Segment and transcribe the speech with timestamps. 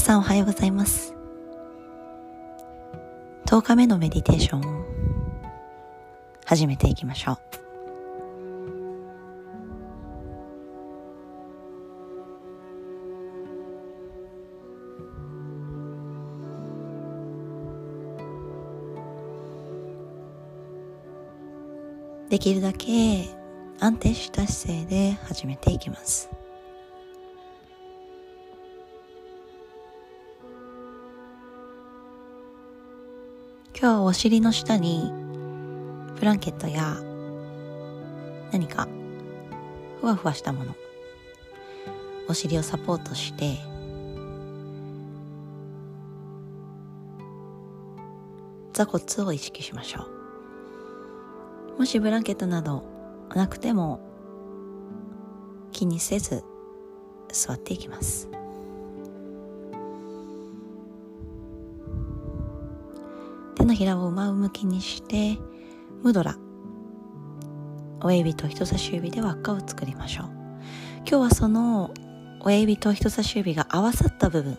[0.00, 1.14] さんおはようございます。
[3.46, 4.84] 10日目のメディテーションを
[6.44, 7.38] 始めていきましょう。
[22.30, 23.24] できるだけ
[23.80, 26.28] 安定した姿勢で始めていきます。
[33.80, 35.12] 今日はお尻の下に
[36.18, 36.96] ブランケットや
[38.50, 38.88] 何か
[40.00, 40.74] ふわふわしたもの
[42.26, 43.56] お尻をサポートして
[48.72, 50.08] 座骨を意識しましょ
[51.76, 51.78] う。
[51.78, 52.82] もしブランケットなど
[53.36, 54.00] なくても
[55.70, 56.42] 気にせず
[57.28, 58.28] 座っていきます。
[63.68, 65.38] のひらを真向きにして
[66.02, 66.36] ムドラ。
[68.00, 70.26] 親指と人差し指で輪っかを作りましょう。
[71.00, 71.92] 今日はその
[72.40, 74.58] 親指と人差し指が合わさった部分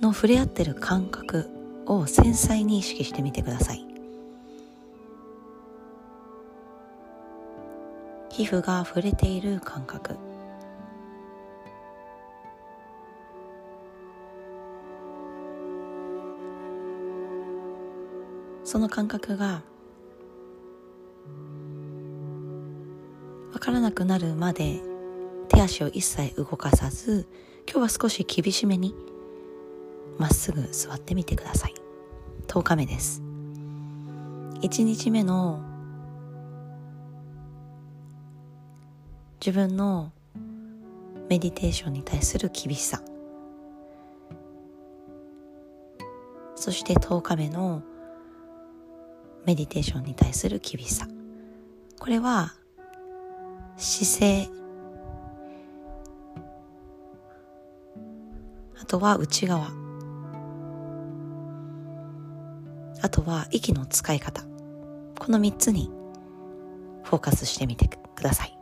[0.00, 1.48] の触れ合ってる感覚
[1.86, 3.86] を繊細に意識してみてください。
[8.28, 10.31] 皮膚が触れている感覚。
[18.64, 19.62] その感覚が
[23.52, 24.80] 分からなくなるまで
[25.48, 27.26] 手足を一切動かさず
[27.70, 28.94] 今日は少し厳しめに
[30.18, 31.74] まっすぐ座ってみてください。
[32.46, 33.22] 10日目です。
[34.60, 35.60] 1日目の
[39.44, 40.12] 自分の
[41.28, 43.02] メディテーションに対する厳しさ。
[46.54, 47.82] そして10日目の
[49.44, 51.06] メディテーションに対する厳しさ。
[51.98, 52.54] これは
[53.76, 54.48] 姿勢。
[58.80, 59.70] あとは内側。
[63.00, 64.42] あとは息の使い方。
[65.18, 65.90] この3つに
[67.04, 68.58] フォーカスしてみてください。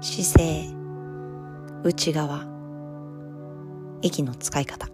[0.00, 0.70] 姿勢。
[1.84, 2.59] 内側。
[4.02, 4.88] 息の使い方。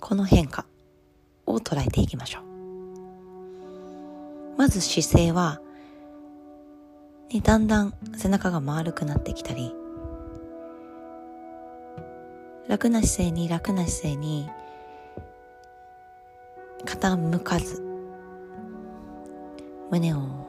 [0.00, 0.66] この変化
[1.46, 2.52] を捉えていきましょう。
[4.56, 5.60] まず姿勢は、
[7.32, 9.74] ね、だんだん背中が丸くなってきたり
[12.68, 14.48] 楽な姿勢に楽な姿勢に
[16.84, 17.82] 傾かず
[19.90, 20.46] 胸を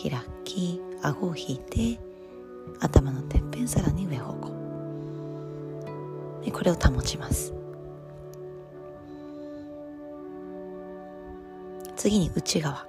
[0.00, 0.12] 開
[0.44, 2.00] き顎を引いて
[2.80, 4.65] 頭のてっぺんさらに上方向。
[6.52, 7.52] これを保ちます。
[11.96, 12.86] 次に内側。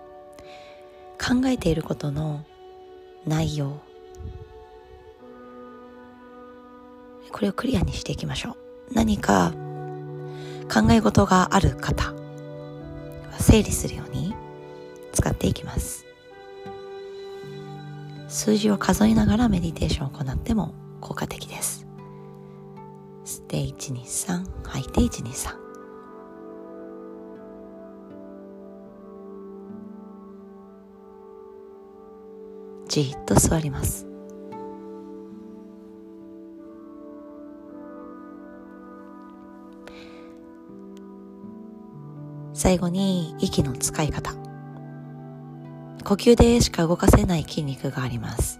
[1.19, 2.45] 考えていることの
[3.25, 3.79] 内容。
[7.31, 8.51] これをクリアにしていきましょ
[8.91, 8.93] う。
[8.93, 9.53] 何か
[10.71, 12.13] 考え事がある方。
[13.39, 14.35] 整理するように
[15.13, 16.05] 使っていきます。
[18.27, 21.86] 数字を数えながらメディテーションを行っても効果的です。
[23.47, 25.67] て123吐いて123
[32.89, 34.07] じっと座ります。
[42.53, 44.33] 最後に息の使い方。
[46.03, 48.59] 呼吸でしか動かせない筋肉があります。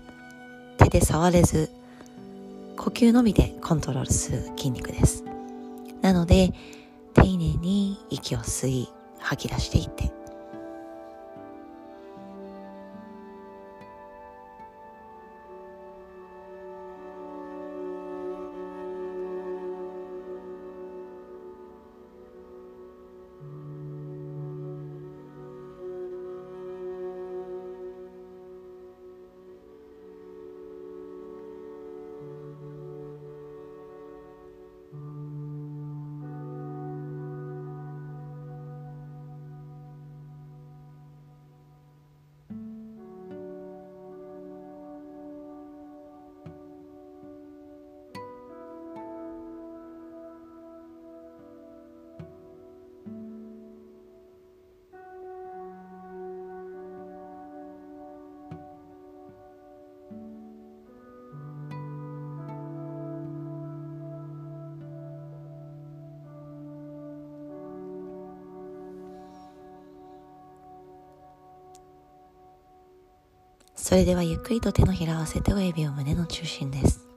[0.77, 1.71] 手で触れず
[2.87, 5.25] 呼吸のみでコントロールする筋肉です。
[6.01, 6.53] なので
[7.13, 8.87] 丁寧に息を吸い
[9.19, 10.16] 吐き出していって。
[73.87, 77.07] それではゆっくりと手のひらを合わせて親指を胸の中心です。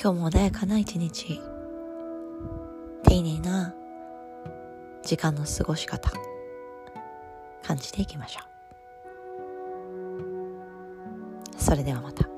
[0.00, 1.40] 今日も穏やかな一日
[3.02, 3.74] 丁寧な
[5.02, 6.12] 時間の過ごし方
[7.64, 8.42] 感じていきましょ
[11.58, 11.60] う。
[11.60, 12.29] それではまた。